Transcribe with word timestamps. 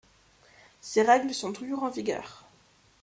Ces 0.81 1.03
règles 1.03 1.31
sont 1.31 1.53
toujours 1.53 1.83
en 1.83 1.91
vigueur. 1.91 2.43